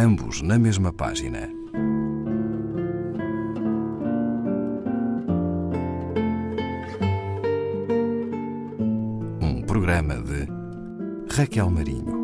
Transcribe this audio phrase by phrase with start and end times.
[0.00, 1.50] ambos na mesma página.
[9.42, 10.46] Um programa de
[11.34, 12.18] Raquel Marinho.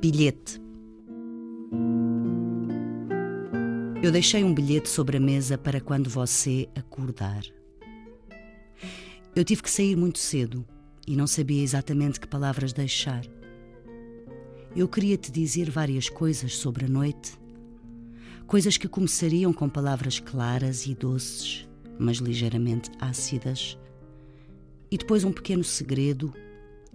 [0.00, 0.62] Bilhete.
[4.02, 7.57] Eu deixei um bilhete sobre a mesa para quando você acordar.
[9.38, 10.66] Eu tive que sair muito cedo
[11.06, 13.24] e não sabia exatamente que palavras deixar.
[14.74, 17.38] Eu queria te dizer várias coisas sobre a noite,
[18.48, 21.68] coisas que começariam com palavras claras e doces,
[22.00, 23.78] mas ligeiramente ácidas,
[24.90, 26.34] e depois um pequeno segredo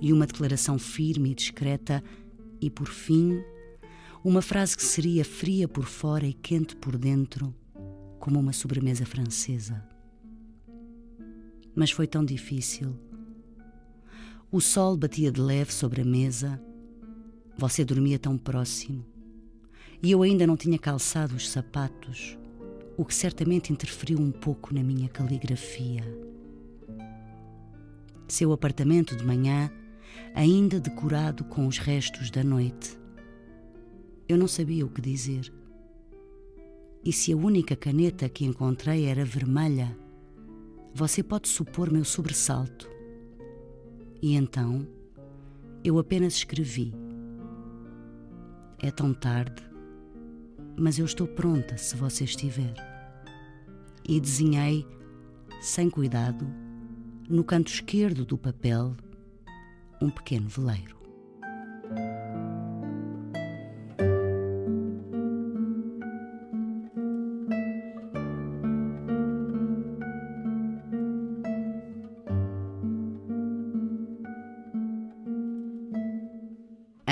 [0.00, 2.02] e uma declaração firme e discreta,
[2.58, 3.38] e por fim
[4.24, 7.54] uma frase que seria fria por fora e quente por dentro,
[8.18, 9.89] como uma sobremesa francesa.
[11.74, 12.96] Mas foi tão difícil.
[14.50, 16.60] O sol batia de leve sobre a mesa,
[17.56, 19.04] você dormia tão próximo,
[20.02, 22.36] e eu ainda não tinha calçado os sapatos,
[22.96, 26.02] o que certamente interferiu um pouco na minha caligrafia.
[28.26, 29.70] Seu apartamento de manhã,
[30.34, 33.00] ainda decorado com os restos da noite
[34.30, 35.52] eu não sabia o que dizer.
[37.04, 39.98] E se a única caneta que encontrei era vermelha,
[40.92, 42.88] você pode supor meu sobressalto.
[44.20, 44.86] E então
[45.82, 46.92] eu apenas escrevi.
[48.78, 49.62] É tão tarde,
[50.76, 52.74] mas eu estou pronta se você estiver.
[54.06, 54.86] E desenhei,
[55.60, 56.46] sem cuidado,
[57.28, 58.96] no canto esquerdo do papel,
[60.00, 60.99] um pequeno veleiro.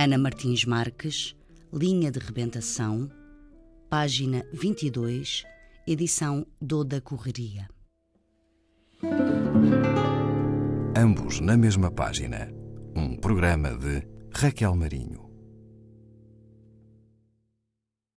[0.00, 1.34] Ana Martins Marques,
[1.72, 3.10] Linha de Rebentação,
[3.90, 5.42] página 22,
[5.88, 7.68] edição Doda Correria.
[10.96, 12.48] Ambos na mesma página.
[12.94, 15.27] Um programa de Raquel Marinho.